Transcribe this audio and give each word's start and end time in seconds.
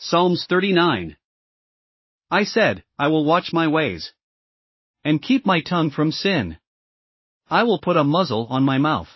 Psalms 0.00 0.46
39. 0.48 1.16
I 2.30 2.44
said, 2.44 2.84
I 2.96 3.08
will 3.08 3.24
watch 3.24 3.52
my 3.52 3.66
ways. 3.66 4.12
And 5.04 5.20
keep 5.20 5.44
my 5.44 5.60
tongue 5.60 5.90
from 5.90 6.12
sin. 6.12 6.56
I 7.50 7.64
will 7.64 7.80
put 7.80 7.96
a 7.96 8.04
muzzle 8.04 8.46
on 8.48 8.62
my 8.62 8.78
mouth. 8.78 9.08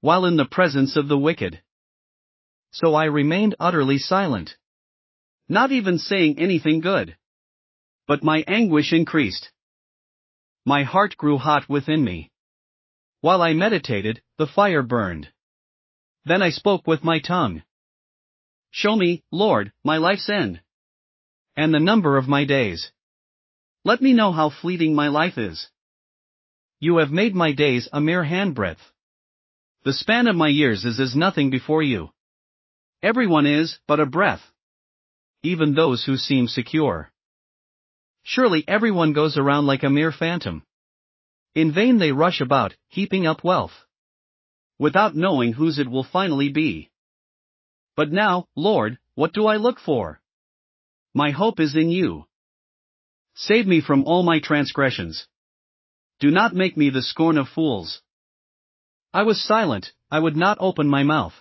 While 0.00 0.24
in 0.24 0.36
the 0.36 0.44
presence 0.44 0.96
of 0.96 1.06
the 1.06 1.16
wicked. 1.16 1.62
So 2.72 2.94
I 2.94 3.04
remained 3.04 3.54
utterly 3.60 3.98
silent. 3.98 4.56
Not 5.48 5.70
even 5.70 5.98
saying 5.98 6.40
anything 6.40 6.80
good. 6.80 7.16
But 8.08 8.24
my 8.24 8.42
anguish 8.48 8.92
increased. 8.92 9.52
My 10.64 10.82
heart 10.82 11.16
grew 11.16 11.38
hot 11.38 11.68
within 11.68 12.02
me. 12.02 12.32
While 13.20 13.40
I 13.40 13.52
meditated, 13.52 14.20
the 14.36 14.48
fire 14.48 14.82
burned. 14.82 15.28
Then 16.24 16.42
I 16.42 16.50
spoke 16.50 16.88
with 16.88 17.04
my 17.04 17.20
tongue. 17.20 17.62
Show 18.76 18.94
me, 18.94 19.22
Lord, 19.32 19.72
my 19.84 19.96
life's 19.96 20.28
end. 20.28 20.60
And 21.56 21.72
the 21.72 21.80
number 21.80 22.18
of 22.18 22.28
my 22.28 22.44
days. 22.44 22.92
Let 23.86 24.02
me 24.02 24.12
know 24.12 24.32
how 24.32 24.50
fleeting 24.50 24.94
my 24.94 25.08
life 25.08 25.38
is. 25.38 25.70
You 26.78 26.98
have 26.98 27.10
made 27.10 27.34
my 27.34 27.52
days 27.52 27.88
a 27.90 28.02
mere 28.02 28.22
handbreadth. 28.22 28.92
The 29.84 29.94
span 29.94 30.26
of 30.26 30.36
my 30.36 30.48
years 30.48 30.84
is 30.84 31.00
as 31.00 31.16
nothing 31.16 31.48
before 31.48 31.82
you. 31.82 32.10
Everyone 33.02 33.46
is 33.46 33.78
but 33.88 33.98
a 33.98 34.04
breath. 34.04 34.42
Even 35.42 35.72
those 35.72 36.04
who 36.04 36.18
seem 36.18 36.46
secure. 36.46 37.10
Surely 38.24 38.62
everyone 38.68 39.14
goes 39.14 39.38
around 39.38 39.64
like 39.64 39.84
a 39.84 39.96
mere 39.98 40.12
phantom. 40.12 40.62
In 41.54 41.72
vain 41.72 41.96
they 41.96 42.12
rush 42.12 42.42
about, 42.42 42.76
heaping 42.88 43.26
up 43.26 43.42
wealth. 43.42 43.86
Without 44.78 45.16
knowing 45.16 45.54
whose 45.54 45.78
it 45.78 45.90
will 45.90 46.04
finally 46.04 46.50
be. 46.50 46.90
But 47.96 48.12
now, 48.12 48.48
Lord, 48.54 48.98
what 49.14 49.32
do 49.32 49.46
I 49.46 49.56
look 49.56 49.80
for? 49.80 50.20
My 51.14 51.30
hope 51.30 51.60
is 51.60 51.74
in 51.74 51.90
you. 51.90 52.26
Save 53.34 53.66
me 53.66 53.80
from 53.80 54.04
all 54.04 54.22
my 54.22 54.38
transgressions. 54.38 55.26
Do 56.20 56.30
not 56.30 56.54
make 56.54 56.76
me 56.76 56.90
the 56.90 57.02
scorn 57.02 57.38
of 57.38 57.48
fools. 57.48 58.02
I 59.14 59.22
was 59.22 59.42
silent, 59.42 59.92
I 60.10 60.18
would 60.18 60.36
not 60.36 60.58
open 60.60 60.88
my 60.88 61.02
mouth. 61.02 61.32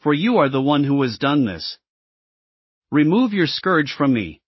For 0.00 0.12
you 0.12 0.36
are 0.38 0.50
the 0.50 0.60
one 0.60 0.84
who 0.84 1.00
has 1.02 1.18
done 1.18 1.46
this. 1.46 1.78
Remove 2.90 3.32
your 3.32 3.46
scourge 3.46 3.94
from 3.96 4.12
me. 4.12 4.42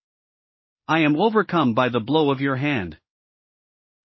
I 0.86 1.00
am 1.00 1.16
overcome 1.16 1.74
by 1.74 1.88
the 1.88 2.00
blow 2.00 2.30
of 2.30 2.40
your 2.40 2.56
hand. 2.56 2.98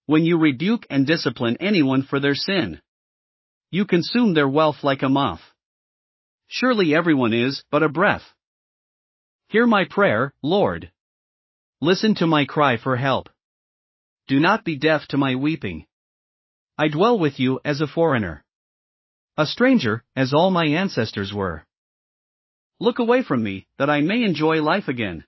When 0.05 0.23
you 0.25 0.37
rebuke 0.37 0.85
and 0.89 1.05
discipline 1.05 1.57
anyone 1.59 2.03
for 2.03 2.19
their 2.19 2.35
sin, 2.35 2.81
you 3.71 3.85
consume 3.85 4.33
their 4.33 4.49
wealth 4.49 4.83
like 4.83 5.01
a 5.01 5.09
moth. 5.09 5.52
Surely 6.47 6.93
everyone 6.95 7.33
is 7.33 7.63
but 7.71 7.83
a 7.83 7.89
breath. 7.89 8.33
Hear 9.49 9.67
my 9.67 9.85
prayer, 9.85 10.33
Lord. 10.41 10.91
Listen 11.81 12.15
to 12.15 12.27
my 12.27 12.45
cry 12.45 12.77
for 12.77 12.95
help. 12.95 13.29
Do 14.27 14.39
not 14.39 14.63
be 14.63 14.77
deaf 14.77 15.07
to 15.09 15.17
my 15.17 15.35
weeping. 15.35 15.85
I 16.77 16.87
dwell 16.87 17.19
with 17.19 17.39
you 17.39 17.59
as 17.65 17.81
a 17.81 17.87
foreigner. 17.87 18.43
A 19.37 19.45
stranger, 19.45 20.03
as 20.15 20.33
all 20.33 20.51
my 20.51 20.65
ancestors 20.65 21.33
were. 21.33 21.65
Look 22.79 22.99
away 22.99 23.23
from 23.23 23.43
me, 23.43 23.67
that 23.77 23.89
I 23.89 24.01
may 24.01 24.23
enjoy 24.23 24.61
life 24.61 24.87
again. 24.87 25.25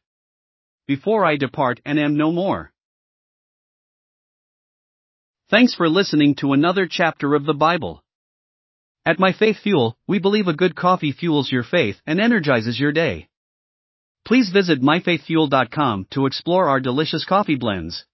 Before 0.88 1.26
I 1.26 1.38
depart 1.38 1.82
and 1.86 2.00
am 2.00 2.16
no 2.16 2.32
more. 2.32 2.72
Thanks 5.50 5.76
for 5.76 5.90
listening 5.90 6.36
to 6.36 6.54
another 6.54 6.88
chapter 6.90 7.36
of 7.36 7.46
the 7.46 7.54
Bible. 7.54 8.04
At 9.08 9.20
My 9.20 9.34
Faith 9.34 9.58
Fuel, 9.62 9.96
we 10.08 10.18
believe 10.18 10.48
a 10.48 10.54
good 10.54 10.76
coffee 10.76 11.12
fuels 11.12 11.52
your 11.52 11.62
faith 11.62 11.98
and 12.08 12.20
energizes 12.20 12.80
your 12.80 12.92
day. 12.92 13.28
Please 14.26 14.50
visit 14.50 14.82
myfaithfuel.com 14.82 16.08
to 16.10 16.26
explore 16.26 16.68
our 16.68 16.80
delicious 16.80 17.24
coffee 17.24 17.56
blends. 17.56 18.06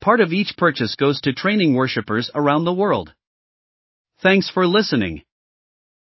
Part 0.00 0.20
of 0.20 0.32
each 0.32 0.56
purchase 0.56 0.94
goes 0.94 1.20
to 1.22 1.32
training 1.32 1.74
worshippers 1.74 2.30
around 2.32 2.64
the 2.64 2.72
world. 2.72 3.12
Thanks 4.22 4.48
for 4.48 4.68
listening. 4.68 5.22